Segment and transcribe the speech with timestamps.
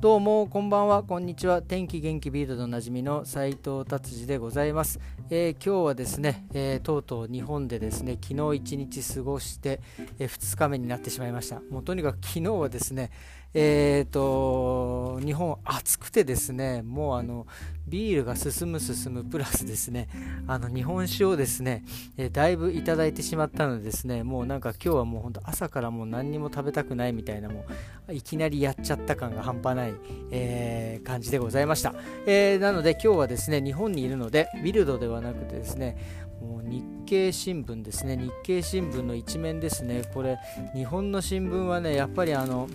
[0.00, 1.60] どうもこんばんはこんにちは。
[1.60, 9.80] 天気元気ビールドおなじみの斉藤達治でございます、えー、今日はですね、えー、とうとう日本でですね昨日一日過ごして、
[10.20, 11.60] えー、2日目になってしまいました。
[11.68, 13.10] もうとにかく昨日はですね
[13.54, 17.46] えーと、日本暑くてですねもうあの
[17.86, 20.08] ビールが進む進むプラスですね
[20.46, 21.82] あの日本酒をですね、
[22.18, 27.64] えー、だいぶいただいてしまったのでですねもうなんか今日はもう本当朝からもう何にも食べたくないみたいなも
[28.08, 29.94] ういきなりやっちゃった感が半端ない、
[30.30, 31.94] えー、感じでございました、
[32.26, 40.04] えー、なので今日はですね日本にいるのでビルドではなくてですねもう日経新聞ですね日経新聞の一面ですね。
[40.14, 40.38] これ
[40.74, 42.68] 日本の新聞はねやっぱりあの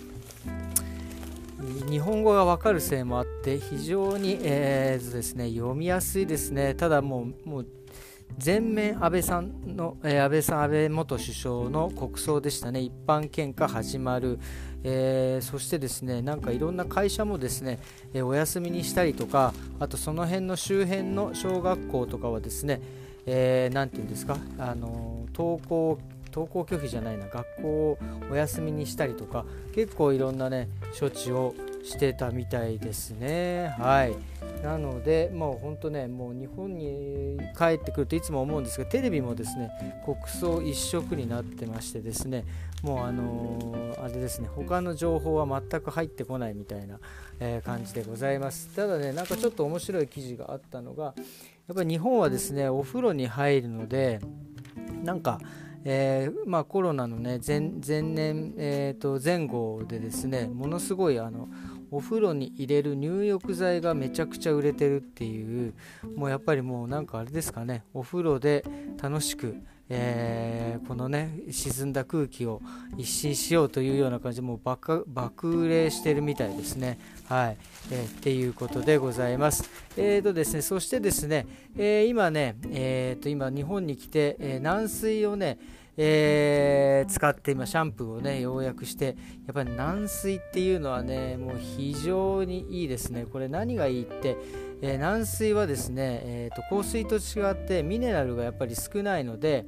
[1.89, 6.75] 日本語がわかるせいもあって非常に、えーですね、読みやすいですね。
[6.75, 7.67] ただもうもう
[8.37, 14.39] 全面安倍さんの、えー、安倍さん安倍元首相の国葬でしたね一般献花始まる、
[14.83, 17.79] えー、そしてですねなんかいろんな会社もですね、
[18.13, 22.81] えー、お休みにしたりとかあとその辺の周辺の小学校とかはですね、
[23.25, 25.99] えー、て言うんですかあの登校
[26.33, 27.97] 登校拒否じゃないな学校を
[28.31, 31.53] お休みにしたりとか結構いろんなね処置を
[31.83, 33.75] してたみたいですね。
[33.77, 34.15] はい。
[34.63, 39.69] なのでもう本当ねもう日本に帰ってくるといつも思うんですがテレビもですね
[40.05, 42.45] 国葬一色になってましてですね
[42.81, 46.99] もうあのー、あれですね他の情報は全く入ってこないみたいな、
[47.41, 48.69] えー、感じでございます。
[48.73, 51.13] ただねなんかちょっと面白い記事があったのが
[51.67, 54.21] やっぱり日本はですねお風呂に入るので
[55.03, 55.41] なんか
[55.85, 61.49] えー、まあ、コロナの、ね、前前年、えー、と前後でですねものすごいあの
[61.93, 65.73] お風呂に入れる入浴剤がめちゃくちゃ売れてるっていう
[66.15, 68.65] もうやっぱりもうなんかあれですかねお風呂で
[68.99, 69.57] 楽しく、
[69.89, 72.61] えー、このね沈んだ空気を
[72.97, 76.97] 一新しようというような感じでもう爆爆売れしてるみたいですね。
[77.29, 77.57] はい、
[77.91, 79.69] えー、っていうことでございます。
[79.95, 81.45] えーとですねそしてですね、
[81.77, 85.59] えー、今ねえーと今日本に来て、え軟水をね
[85.95, 89.15] えー、使って今シャンプーをねようやくして
[89.45, 93.25] やっぱり軟水っていうのはねもう非常にいいですね。
[93.31, 94.37] これ何がいいって、
[94.81, 99.65] えー、軟水はですね、えーと、香水と違ってミネラルがやっぱり少ないので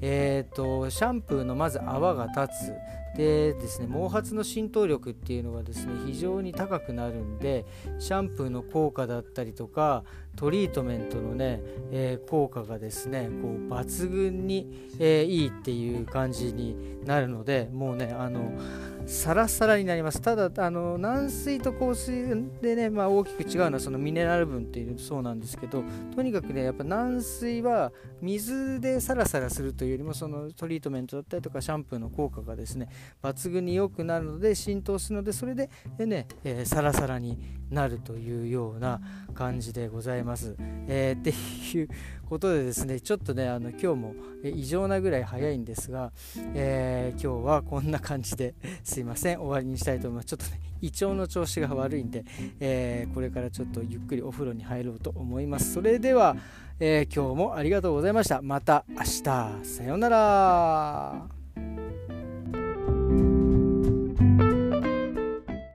[0.00, 2.72] えーと、シャンプーのまず泡が立つ。
[3.16, 7.64] でですね毛髪の浸透力っていうのがですね非常に高くなるんで
[7.98, 10.04] シャンプーの効果だったりとか
[10.36, 11.60] トリートメントのね、
[11.90, 18.52] えー、効果がですねこう抜群に、えー、いいっていう感じになるのでもうねあの
[19.08, 20.20] サラサラになります。
[20.20, 22.26] ただあの軟水と硬水
[22.60, 25.82] でね、まあ、大きく違うのはそのミネラル分っていうそうなんですけど
[26.14, 32.90] とにかくねやっぱ軟水は水でサラサラするというよりもそのトリートメントだったりとかシャンプーの効果がですね
[33.22, 37.38] 抜群に良くなるので浸透するのでそれででね、えー、サラサラに
[37.70, 39.00] なるというような
[39.34, 40.56] 感じでございます。
[40.88, 41.30] えー、って
[41.78, 41.88] いう
[42.28, 46.12] ことでですねちょっとねあの今日も異常なぐらい早いんですが、
[46.54, 49.40] えー、今日はこんな感じですいません。
[49.40, 50.26] 終わりにしたいと思います。
[50.26, 52.24] ちょっとね胃腸の調子が悪いんで、
[52.60, 55.74] えー、これからちょっとゆっくりお風呂に入ろうと思います。
[55.74, 56.36] それでは、
[56.80, 58.40] えー、今日もありがとうございました。
[58.42, 59.22] また明日。
[59.64, 61.37] さようなら。